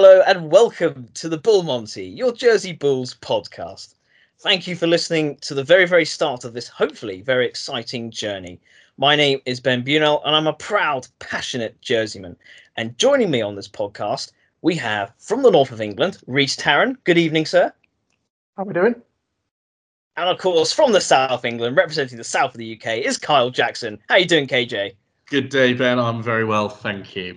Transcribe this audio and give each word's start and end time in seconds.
Hello 0.00 0.22
and 0.28 0.52
welcome 0.52 1.08
to 1.14 1.28
the 1.28 1.38
Bull 1.38 1.64
Monty, 1.64 2.06
your 2.06 2.30
Jersey 2.30 2.72
Bulls 2.72 3.14
podcast. 3.14 3.94
Thank 4.38 4.68
you 4.68 4.76
for 4.76 4.86
listening 4.86 5.34
to 5.40 5.54
the 5.54 5.64
very, 5.64 5.88
very 5.88 6.04
start 6.04 6.44
of 6.44 6.52
this 6.52 6.68
hopefully 6.68 7.20
very 7.20 7.44
exciting 7.44 8.12
journey. 8.12 8.60
My 8.96 9.16
name 9.16 9.40
is 9.44 9.58
Ben 9.58 9.82
Buesnel 9.82 10.22
and 10.24 10.36
I'm 10.36 10.46
a 10.46 10.52
proud, 10.52 11.08
passionate 11.18 11.80
Jerseyman. 11.80 12.36
And 12.76 12.96
joining 12.96 13.28
me 13.28 13.42
on 13.42 13.56
this 13.56 13.66
podcast, 13.66 14.30
we 14.62 14.76
have 14.76 15.12
from 15.18 15.42
the 15.42 15.50
north 15.50 15.72
of 15.72 15.80
England, 15.80 16.18
Reece 16.28 16.54
Tarren. 16.54 16.96
Good 17.02 17.18
evening, 17.18 17.44
sir. 17.44 17.72
How 18.56 18.62
are 18.62 18.66
we 18.66 18.74
doing? 18.74 18.94
And 20.16 20.28
of 20.28 20.38
course, 20.38 20.72
from 20.72 20.92
the 20.92 21.00
south 21.00 21.32
of 21.32 21.44
England, 21.44 21.76
representing 21.76 22.18
the 22.18 22.22
south 22.22 22.52
of 22.52 22.58
the 22.58 22.80
UK, 22.80 22.98
is 22.98 23.18
Kyle 23.18 23.50
Jackson. 23.50 23.98
How 24.08 24.14
are 24.14 24.20
you 24.20 24.26
doing, 24.26 24.46
KJ? 24.46 24.94
Good 25.26 25.48
day, 25.48 25.72
Ben. 25.72 25.98
I'm 25.98 26.22
very 26.22 26.44
well, 26.44 26.68
thank 26.68 27.16
you. 27.16 27.36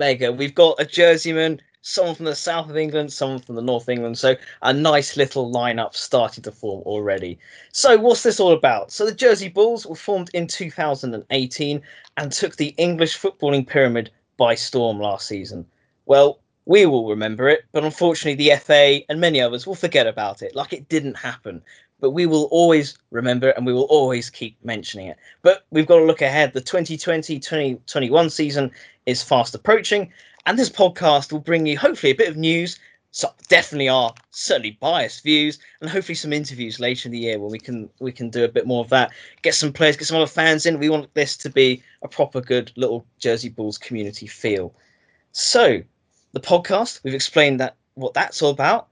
Mega. 0.00 0.32
We've 0.32 0.54
got 0.54 0.80
a 0.80 0.84
Jerseyman, 0.84 1.60
someone 1.82 2.14
from 2.14 2.26
the 2.26 2.34
south 2.34 2.68
of 2.68 2.76
England, 2.76 3.12
someone 3.12 3.40
from 3.40 3.54
the 3.54 3.62
north 3.62 3.84
of 3.84 3.88
England. 3.88 4.18
So 4.18 4.36
a 4.62 4.72
nice 4.72 5.16
little 5.16 5.50
lineup 5.52 5.94
started 5.94 6.44
to 6.44 6.52
form 6.52 6.82
already. 6.82 7.38
So 7.72 7.96
what's 7.96 8.22
this 8.22 8.40
all 8.40 8.52
about? 8.52 8.90
So 8.90 9.06
the 9.06 9.14
Jersey 9.14 9.48
Bulls 9.48 9.86
were 9.86 9.94
formed 9.94 10.30
in 10.34 10.46
2018 10.46 11.82
and 12.16 12.32
took 12.32 12.56
the 12.56 12.74
English 12.76 13.18
footballing 13.18 13.66
pyramid 13.66 14.10
by 14.36 14.54
storm 14.54 14.98
last 14.98 15.26
season. 15.26 15.66
Well, 16.06 16.40
we 16.66 16.86
will 16.86 17.08
remember 17.08 17.48
it, 17.48 17.64
but 17.72 17.84
unfortunately 17.84 18.34
the 18.34 18.56
FA 18.56 19.00
and 19.08 19.20
many 19.20 19.40
others 19.40 19.66
will 19.66 19.74
forget 19.74 20.06
about 20.06 20.42
it, 20.42 20.54
like 20.54 20.72
it 20.72 20.88
didn't 20.88 21.16
happen 21.16 21.62
but 22.00 22.10
we 22.10 22.26
will 22.26 22.44
always 22.44 22.96
remember 23.10 23.50
it 23.50 23.56
and 23.56 23.66
we 23.66 23.72
will 23.72 23.84
always 23.84 24.30
keep 24.30 24.56
mentioning 24.64 25.06
it. 25.06 25.18
But 25.42 25.66
we've 25.70 25.86
got 25.86 25.98
to 25.98 26.04
look 26.04 26.22
ahead. 26.22 26.52
The 26.52 26.60
2020 26.60 27.38
2021 27.38 28.30
season 28.30 28.70
is 29.06 29.22
fast 29.22 29.54
approaching, 29.54 30.10
and 30.46 30.58
this 30.58 30.70
podcast 30.70 31.32
will 31.32 31.40
bring 31.40 31.66
you 31.66 31.78
hopefully 31.78 32.12
a 32.12 32.16
bit 32.16 32.28
of 32.28 32.36
news. 32.36 32.78
So 33.12 33.28
definitely 33.48 33.88
are 33.88 34.14
certainly 34.30 34.78
biased 34.80 35.24
views, 35.24 35.58
and 35.80 35.90
hopefully 35.90 36.14
some 36.14 36.32
interviews 36.32 36.78
later 36.78 37.08
in 37.08 37.12
the 37.12 37.18
year 37.18 37.40
where 37.40 37.50
we 37.50 37.58
can 37.58 37.90
we 37.98 38.12
can 38.12 38.30
do 38.30 38.44
a 38.44 38.48
bit 38.48 38.66
more 38.66 38.84
of 38.84 38.90
that. 38.90 39.10
Get 39.42 39.56
some 39.56 39.72
players, 39.72 39.96
get 39.96 40.06
some 40.06 40.16
other 40.16 40.28
fans 40.28 40.64
in. 40.64 40.78
We 40.78 40.90
want 40.90 41.12
this 41.14 41.36
to 41.38 41.50
be 41.50 41.82
a 42.02 42.08
proper 42.08 42.40
good 42.40 42.70
little 42.76 43.04
Jersey 43.18 43.48
Bulls 43.48 43.78
community 43.78 44.28
feel. 44.28 44.72
So, 45.32 45.82
the 46.32 46.40
podcast 46.40 47.02
we've 47.02 47.14
explained 47.14 47.58
that 47.58 47.76
what 47.94 48.14
that's 48.14 48.42
all 48.42 48.50
about. 48.50 48.88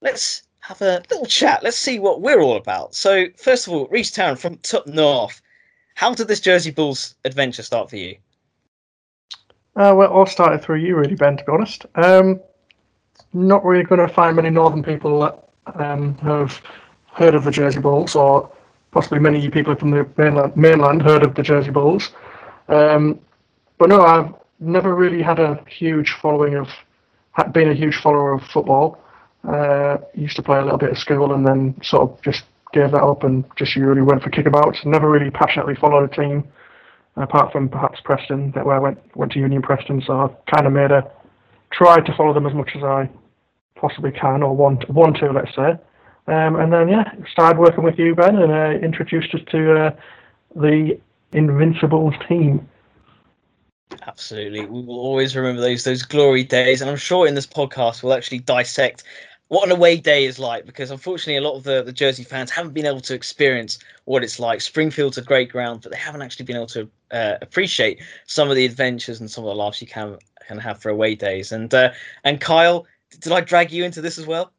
Let's 0.00 0.44
have 0.60 0.80
a 0.80 1.02
little 1.10 1.26
chat. 1.26 1.62
Let's 1.62 1.76
see 1.76 1.98
what 1.98 2.22
we're 2.22 2.40
all 2.40 2.56
about. 2.56 2.94
So, 2.94 3.26
first 3.36 3.66
of 3.66 3.74
all, 3.74 3.86
Reece 3.88 4.10
Tarren 4.10 4.38
from 4.38 4.56
Top 4.58 4.86
North. 4.86 5.42
How 5.94 6.14
did 6.14 6.28
this 6.28 6.40
Jersey 6.40 6.70
Bulls 6.70 7.16
adventure 7.24 7.62
start 7.62 7.90
for 7.90 7.96
you? 7.96 8.16
Uh, 9.78 9.94
well, 9.94 10.10
all 10.10 10.26
started 10.26 10.60
through 10.60 10.78
you, 10.78 10.96
really, 10.96 11.14
Ben. 11.14 11.36
To 11.36 11.44
be 11.44 11.52
honest, 11.52 11.86
um, 11.94 12.40
not 13.32 13.64
really 13.64 13.84
going 13.84 14.00
to 14.00 14.12
find 14.12 14.34
many 14.34 14.50
Northern 14.50 14.82
people 14.82 15.20
that 15.20 15.80
um, 15.80 16.18
have 16.18 16.60
heard 17.12 17.36
of 17.36 17.44
the 17.44 17.52
Jersey 17.52 17.78
Bulls, 17.78 18.16
or 18.16 18.50
possibly 18.90 19.20
many 19.20 19.48
people 19.48 19.76
from 19.76 19.92
the 19.92 20.08
mainland, 20.16 20.56
mainland 20.56 21.02
heard 21.02 21.22
of 21.22 21.36
the 21.36 21.44
Jersey 21.44 21.70
Bulls. 21.70 22.10
Um, 22.68 23.20
but 23.78 23.88
no, 23.88 24.02
I've 24.02 24.34
never 24.58 24.96
really 24.96 25.22
had 25.22 25.38
a 25.38 25.62
huge 25.68 26.10
following 26.20 26.56
of, 26.56 26.68
been 27.52 27.70
a 27.70 27.74
huge 27.74 28.00
follower 28.00 28.32
of 28.32 28.42
football. 28.42 29.00
Uh, 29.48 29.98
used 30.12 30.34
to 30.34 30.42
play 30.42 30.58
a 30.58 30.62
little 30.62 30.78
bit 30.78 30.90
at 30.90 30.98
school 30.98 31.32
and 31.32 31.46
then 31.46 31.76
sort 31.84 32.10
of 32.10 32.20
just 32.22 32.42
gave 32.72 32.90
that 32.90 33.02
up 33.04 33.22
and 33.22 33.44
just 33.54 33.76
really 33.76 34.02
went 34.02 34.24
for 34.24 34.30
kickabouts. 34.30 34.84
Never 34.84 35.08
really 35.08 35.30
passionately 35.30 35.76
followed 35.76 36.10
a 36.10 36.14
team, 36.14 36.48
apart 37.22 37.52
from 37.52 37.68
perhaps 37.68 38.00
Preston, 38.02 38.52
that 38.52 38.64
where 38.64 38.76
I 38.76 38.78
went 38.78 38.98
went 39.16 39.32
to 39.32 39.38
Union 39.38 39.62
Preston. 39.62 40.02
So 40.06 40.20
I've 40.20 40.46
kind 40.46 40.66
of 40.66 40.72
made 40.72 40.90
a 40.90 41.10
try 41.72 42.00
to 42.00 42.16
follow 42.16 42.32
them 42.32 42.46
as 42.46 42.54
much 42.54 42.70
as 42.74 42.82
I 42.82 43.08
possibly 43.76 44.10
can 44.12 44.42
or 44.42 44.56
want 44.56 44.88
want 44.90 45.16
to, 45.18 45.30
let's 45.30 45.54
say. 45.54 45.76
Um, 46.26 46.56
and 46.56 46.72
then 46.72 46.88
yeah, 46.88 47.10
started 47.32 47.58
working 47.58 47.84
with 47.84 47.98
you, 47.98 48.14
Ben, 48.14 48.36
and 48.36 48.52
uh, 48.52 48.84
introduced 48.84 49.34
us 49.34 49.40
to 49.50 49.80
uh, 49.80 49.90
the 50.54 50.98
Invincibles 51.32 52.14
team. 52.28 52.68
Absolutely, 54.06 54.66
we 54.66 54.82
will 54.82 55.00
always 55.00 55.34
remember 55.34 55.60
those 55.60 55.84
those 55.84 56.02
glory 56.02 56.44
days, 56.44 56.82
and 56.82 56.90
I'm 56.90 56.96
sure 56.96 57.26
in 57.26 57.34
this 57.34 57.46
podcast 57.46 58.02
we'll 58.02 58.12
actually 58.12 58.40
dissect 58.40 59.04
what 59.48 59.64
an 59.64 59.72
away 59.74 59.96
day 59.96 60.24
is 60.24 60.38
like 60.38 60.66
because 60.66 60.90
unfortunately 60.90 61.36
a 61.36 61.40
lot 61.40 61.56
of 61.56 61.64
the, 61.64 61.82
the 61.82 61.92
Jersey 61.92 62.22
fans 62.22 62.50
haven't 62.50 62.74
been 62.74 62.86
able 62.86 63.00
to 63.00 63.14
experience 63.14 63.78
what 64.04 64.22
it's 64.22 64.38
like. 64.38 64.60
Springfield's 64.60 65.18
a 65.18 65.22
great 65.22 65.50
ground, 65.50 65.80
but 65.82 65.90
they 65.90 65.98
haven't 65.98 66.22
actually 66.22 66.44
been 66.44 66.56
able 66.56 66.66
to 66.66 66.88
uh, 67.10 67.34
appreciate 67.40 68.00
some 68.26 68.50
of 68.50 68.56
the 68.56 68.64
adventures 68.64 69.20
and 69.20 69.30
some 69.30 69.44
of 69.44 69.48
the 69.48 69.54
laughs 69.56 69.80
you 69.80 69.86
can 69.86 70.18
can 70.46 70.58
have 70.58 70.80
for 70.80 70.90
away 70.90 71.14
days. 71.14 71.52
And 71.52 71.72
uh, 71.72 71.92
and 72.24 72.40
Kyle, 72.40 72.86
did 73.20 73.32
I 73.32 73.40
drag 73.40 73.72
you 73.72 73.84
into 73.84 74.00
this 74.00 74.18
as 74.18 74.26
well? 74.26 74.52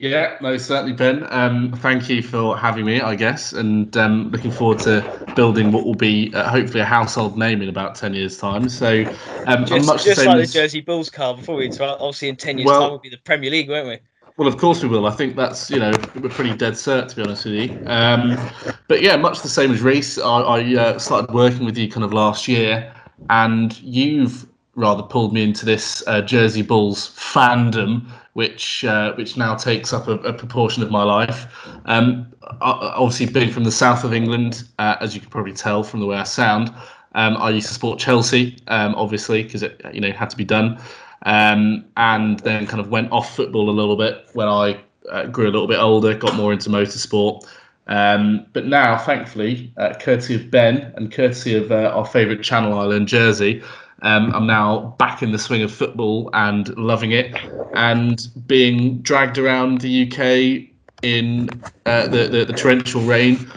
Yeah, 0.00 0.36
most 0.40 0.66
certainly, 0.66 0.92
Ben. 0.92 1.26
Um, 1.30 1.72
thank 1.72 2.08
you 2.08 2.22
for 2.22 2.56
having 2.56 2.84
me, 2.84 3.00
I 3.00 3.16
guess, 3.16 3.52
and 3.52 3.96
um, 3.96 4.30
looking 4.30 4.52
forward 4.52 4.78
to 4.80 5.32
building 5.34 5.72
what 5.72 5.84
will 5.84 5.96
be 5.96 6.32
uh, 6.34 6.48
hopefully 6.48 6.82
a 6.82 6.84
household 6.84 7.36
name 7.36 7.62
in 7.62 7.68
about 7.68 7.96
10 7.96 8.14
years' 8.14 8.38
time. 8.38 8.68
So, 8.68 9.04
um, 9.46 9.64
just, 9.64 9.86
much 9.88 10.04
just 10.04 10.20
the 10.20 10.26
like 10.26 10.38
as... 10.38 10.52
the 10.52 10.60
Jersey 10.60 10.82
Bulls, 10.82 11.10
Carl, 11.10 11.34
before 11.34 11.56
we 11.56 11.66
interrupt, 11.66 12.00
obviously 12.00 12.28
in 12.28 12.36
10 12.36 12.58
years' 12.58 12.66
well, 12.66 12.80
time, 12.80 12.90
will 12.92 12.98
be 13.00 13.08
the 13.08 13.16
Premier 13.16 13.50
League, 13.50 13.68
won't 13.68 13.88
we? 13.88 13.98
Well, 14.38 14.46
of 14.46 14.56
course 14.56 14.84
we 14.84 14.88
will. 14.88 15.06
I 15.06 15.10
think 15.10 15.34
that's 15.34 15.68
you 15.68 15.80
know 15.80 15.90
we're 16.14 16.28
pretty 16.28 16.56
dead 16.56 16.74
cert 16.74 17.08
to 17.08 17.16
be 17.16 17.22
honest 17.22 17.44
with 17.44 17.54
you. 17.54 17.82
Um, 17.86 18.38
but 18.86 19.02
yeah, 19.02 19.16
much 19.16 19.42
the 19.42 19.48
same 19.48 19.72
as 19.72 19.82
Reece. 19.82 20.16
I, 20.16 20.40
I 20.40 20.74
uh, 20.76 20.98
started 21.00 21.34
working 21.34 21.64
with 21.64 21.76
you 21.76 21.90
kind 21.90 22.04
of 22.04 22.12
last 22.12 22.46
year, 22.46 22.94
and 23.30 23.76
you've 23.80 24.46
rather 24.76 25.02
pulled 25.02 25.34
me 25.34 25.42
into 25.42 25.66
this 25.66 26.04
uh, 26.06 26.22
Jersey 26.22 26.62
Bulls 26.62 27.10
fandom, 27.18 28.06
which 28.34 28.84
uh, 28.84 29.12
which 29.14 29.36
now 29.36 29.56
takes 29.56 29.92
up 29.92 30.06
a, 30.06 30.12
a 30.18 30.32
proportion 30.32 30.84
of 30.84 30.90
my 30.92 31.02
life. 31.02 31.52
Um, 31.86 32.32
obviously, 32.60 33.26
being 33.26 33.50
from 33.50 33.64
the 33.64 33.72
south 33.72 34.04
of 34.04 34.14
England, 34.14 34.68
uh, 34.78 34.94
as 35.00 35.16
you 35.16 35.20
can 35.20 35.30
probably 35.30 35.52
tell 35.52 35.82
from 35.82 35.98
the 35.98 36.06
way 36.06 36.16
I 36.16 36.22
sound, 36.22 36.72
um, 37.16 37.36
I 37.38 37.50
used 37.50 37.66
to 37.66 37.74
support 37.74 37.98
Chelsea, 37.98 38.56
um, 38.68 38.94
obviously, 38.94 39.42
because 39.42 39.64
it 39.64 39.80
you 39.92 40.00
know 40.00 40.12
had 40.12 40.30
to 40.30 40.36
be 40.36 40.44
done 40.44 40.80
um, 41.22 41.84
and 41.96 42.40
then 42.40 42.66
kind 42.66 42.80
of 42.80 42.90
went 42.90 43.10
off 43.12 43.34
football 43.34 43.70
a 43.70 43.72
little 43.72 43.96
bit 43.96 44.28
when 44.34 44.48
I 44.48 44.80
uh, 45.10 45.26
grew 45.26 45.44
a 45.44 45.52
little 45.52 45.66
bit 45.66 45.78
older, 45.78 46.14
got 46.14 46.34
more 46.34 46.52
into 46.52 46.70
motorsport. 46.70 47.46
Um, 47.86 48.46
but 48.52 48.66
now, 48.66 48.98
thankfully, 48.98 49.72
uh, 49.78 49.94
courtesy 49.94 50.34
of 50.34 50.50
Ben 50.50 50.92
and 50.96 51.10
courtesy 51.10 51.54
of 51.54 51.72
uh, 51.72 51.92
our 51.94 52.04
favourite 52.04 52.42
Channel 52.42 52.78
Island 52.78 53.08
jersey, 53.08 53.62
um, 54.02 54.32
I'm 54.34 54.46
now 54.46 54.94
back 54.98 55.22
in 55.22 55.32
the 55.32 55.38
swing 55.38 55.62
of 55.62 55.72
football 55.72 56.30
and 56.34 56.76
loving 56.76 57.12
it, 57.12 57.34
and 57.74 58.28
being 58.46 58.98
dragged 58.98 59.38
around 59.38 59.80
the 59.80 60.06
UK 60.06 60.68
in 61.02 61.48
uh, 61.86 62.06
the, 62.08 62.28
the, 62.28 62.44
the 62.44 62.52
torrential 62.52 63.00
rain, 63.02 63.50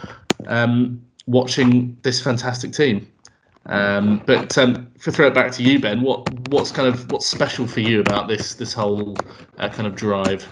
um, 0.46 1.00
watching 1.26 1.96
this 2.02 2.20
fantastic 2.20 2.72
team. 2.72 3.06
Um, 3.66 4.22
but 4.26 4.58
um, 4.58 4.90
to 5.02 5.12
throw 5.12 5.28
it 5.28 5.34
back 5.34 5.52
to 5.52 5.62
you, 5.62 5.78
Ben, 5.78 6.00
what 6.02 6.28
what's 6.48 6.72
kind 6.72 6.88
of 6.88 7.10
what's 7.12 7.26
special 7.26 7.66
for 7.66 7.80
you 7.80 8.00
about 8.00 8.28
this 8.28 8.54
this 8.54 8.72
whole 8.72 9.16
uh, 9.58 9.68
kind 9.68 9.86
of 9.86 9.94
drive? 9.94 10.48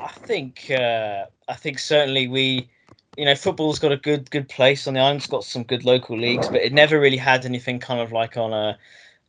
I 0.00 0.08
think 0.08 0.70
uh, 0.70 1.26
I 1.48 1.54
think 1.54 1.78
certainly 1.78 2.26
we, 2.26 2.68
you 3.16 3.24
know, 3.24 3.34
football's 3.36 3.78
got 3.78 3.92
a 3.92 3.96
good 3.96 4.30
good 4.30 4.48
place 4.48 4.88
on 4.88 4.94
the 4.94 5.00
island. 5.00 5.18
It's 5.18 5.26
got 5.28 5.44
some 5.44 5.62
good 5.62 5.84
local 5.84 6.18
leagues, 6.18 6.48
but 6.48 6.60
it 6.60 6.72
never 6.72 6.98
really 6.98 7.16
had 7.16 7.44
anything 7.44 7.78
kind 7.78 8.00
of 8.00 8.10
like 8.10 8.36
on 8.36 8.52
a 8.52 8.76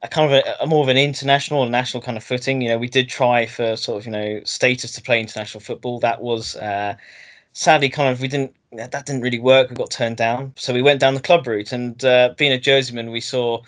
a 0.02 0.08
kind 0.08 0.32
of 0.32 0.44
a, 0.44 0.64
a, 0.64 0.68
more 0.68 0.84
of 0.84 0.90
an 0.90 0.98
international 0.98 1.64
and 1.64 1.72
national 1.72 2.02
kind 2.02 2.18
of 2.18 2.24
footing. 2.24 2.62
You 2.62 2.70
know, 2.70 2.78
we 2.78 2.88
did 2.88 3.08
try 3.08 3.46
for 3.46 3.76
sort 3.76 4.00
of 4.00 4.06
you 4.06 4.12
know 4.12 4.42
status 4.46 4.94
to 4.94 5.02
play 5.02 5.20
international 5.20 5.62
football. 5.62 6.00
That 6.00 6.22
was 6.22 6.56
uh, 6.56 6.96
sadly 7.56 7.90
kind 7.90 8.10
of 8.10 8.22
we 8.22 8.28
didn't 8.28 8.54
that 8.72 9.06
didn't 9.06 9.22
really 9.22 9.40
work. 9.40 9.70
We 9.70 9.76
got 9.76 9.90
turned 9.90 10.18
down, 10.18 10.54
so 10.58 10.74
we 10.74 10.82
went 10.82 11.00
down 11.00 11.16
the 11.16 11.22
club 11.22 11.48
route. 11.48 11.72
And 11.72 12.04
uh, 12.04 12.36
being 12.38 12.52
a 12.52 12.60
Jerseyman, 12.60 13.12
we 13.12 13.22
saw 13.22 13.62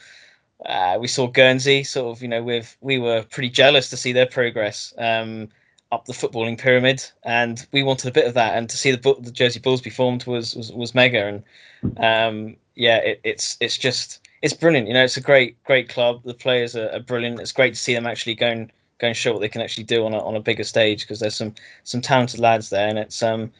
uh, 0.65 0.97
we 0.99 1.07
saw 1.07 1.27
Guernsey. 1.27 1.83
Sort 1.83 2.15
of, 2.15 2.21
you 2.21 2.27
know, 2.27 2.43
with 2.43 2.77
we 2.81 2.99
were 2.99 3.23
pretty 3.23 3.49
jealous 3.49 3.89
to 3.89 3.97
see 3.97 4.11
their 4.11 4.25
progress 4.25 4.93
um, 4.97 5.47
up 5.91 6.05
the 6.05 6.13
footballing 6.13 6.57
pyramid, 6.57 7.03
and 7.23 7.65
we 7.71 7.83
wanted 7.83 8.09
a 8.09 8.11
bit 8.11 8.27
of 8.27 8.33
that. 8.33 8.57
And 8.57 8.69
to 8.69 8.77
see 8.77 8.91
the 8.91 9.15
the 9.19 9.31
Jersey 9.31 9.59
Bulls 9.59 9.81
be 9.81 9.89
formed 9.89 10.27
was 10.27 10.55
was, 10.55 10.71
was 10.73 10.93
mega. 10.93 11.25
And 11.25 11.97
um, 11.97 12.57
yeah, 12.75 12.97
it, 12.97 13.21
it's 13.23 13.57
it's 13.61 13.77
just 13.77 14.27
it's 14.41 14.53
brilliant. 14.53 14.89
You 14.89 14.93
know, 14.93 15.03
it's 15.05 15.17
a 15.17 15.21
great 15.21 15.63
great 15.63 15.87
club. 15.87 16.21
The 16.25 16.33
players 16.33 16.75
are, 16.75 16.89
are 16.91 16.99
brilliant. 16.99 17.39
It's 17.39 17.53
great 17.53 17.73
to 17.73 17.79
see 17.79 17.93
them 17.93 18.05
actually 18.05 18.35
going 18.35 18.69
going 18.99 19.13
show 19.13 19.31
what 19.31 19.39
they 19.39 19.49
can 19.49 19.61
actually 19.61 19.85
do 19.85 20.05
on 20.05 20.13
a 20.13 20.19
on 20.19 20.35
a 20.35 20.41
bigger 20.41 20.65
stage 20.65 21.01
because 21.01 21.21
there's 21.21 21.35
some 21.35 21.55
some 21.85 22.01
talented 22.01 22.41
lads 22.41 22.69
there, 22.69 22.89
and 22.89 22.99
it's 22.99 23.23
um 23.23 23.51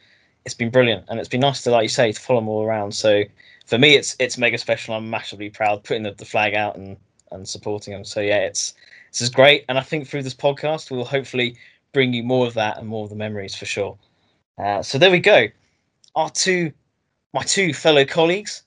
it's 0.48 0.54
been 0.54 0.70
brilliant, 0.70 1.04
and 1.08 1.20
it's 1.20 1.28
been 1.28 1.42
nice 1.42 1.60
to, 1.62 1.70
like 1.70 1.82
you 1.82 1.90
say, 1.90 2.10
to 2.10 2.18
follow 2.18 2.40
them 2.40 2.48
all 2.48 2.64
around. 2.64 2.92
So 2.92 3.22
for 3.66 3.76
me, 3.76 3.96
it's 3.96 4.16
it's 4.18 4.38
mega 4.38 4.56
special. 4.56 4.94
I'm 4.94 5.10
massively 5.10 5.50
proud 5.50 5.84
putting 5.84 6.04
the, 6.04 6.12
the 6.12 6.24
flag 6.24 6.54
out 6.54 6.74
and 6.76 6.96
and 7.32 7.46
supporting 7.46 7.92
them. 7.92 8.02
So 8.02 8.20
yeah, 8.22 8.38
it's 8.38 8.72
this 9.12 9.20
is 9.20 9.28
great, 9.28 9.66
and 9.68 9.76
I 9.76 9.82
think 9.82 10.08
through 10.08 10.22
this 10.22 10.34
podcast, 10.34 10.90
we'll 10.90 11.04
hopefully 11.04 11.58
bring 11.92 12.14
you 12.14 12.22
more 12.22 12.46
of 12.46 12.54
that 12.54 12.78
and 12.78 12.88
more 12.88 13.04
of 13.04 13.10
the 13.10 13.16
memories 13.16 13.54
for 13.54 13.66
sure. 13.66 13.98
Uh, 14.56 14.82
so 14.82 14.96
there 14.96 15.10
we 15.10 15.20
go. 15.20 15.48
Our 16.14 16.30
two, 16.30 16.72
my 17.34 17.42
two 17.42 17.74
fellow 17.74 18.06
colleagues, 18.06 18.62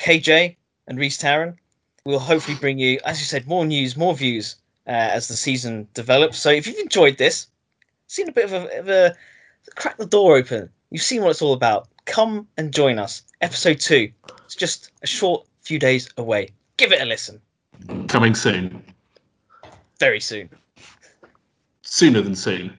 KJ 0.00 0.56
and 0.88 0.98
Reece 0.98 1.18
Tarren, 1.18 1.56
will 2.04 2.18
hopefully 2.18 2.56
bring 2.60 2.80
you, 2.80 2.98
as 3.04 3.20
you 3.20 3.24
said, 3.24 3.46
more 3.46 3.64
news, 3.64 3.96
more 3.96 4.14
views 4.16 4.56
uh, 4.88 4.90
as 4.90 5.28
the 5.28 5.36
season 5.36 5.86
develops. 5.94 6.40
So 6.40 6.50
if 6.50 6.66
you've 6.66 6.78
enjoyed 6.78 7.18
this, 7.18 7.46
seen 8.08 8.28
a 8.28 8.32
bit 8.32 8.46
of 8.46 8.52
a, 8.52 8.78
of 8.80 8.88
a 8.88 9.16
crack 9.76 9.96
the 9.96 10.06
door 10.06 10.36
open, 10.36 10.70
you've 10.94 11.02
seen 11.02 11.22
what 11.22 11.30
it's 11.30 11.42
all 11.42 11.52
about. 11.52 11.88
Come 12.04 12.46
and 12.56 12.72
join 12.72 13.00
us. 13.00 13.24
Episode 13.40 13.80
two. 13.80 14.12
It's 14.44 14.54
just 14.54 14.92
a 15.02 15.08
short 15.08 15.44
few 15.60 15.78
days 15.78 16.08
away. 16.16 16.50
Give 16.76 16.92
it 16.92 17.02
a 17.02 17.04
listen. 17.04 17.40
Coming 18.06 18.36
soon. 18.36 18.80
Very 19.98 20.20
soon. 20.20 20.48
Sooner 21.82 22.20
than 22.20 22.36
soon. 22.36 22.78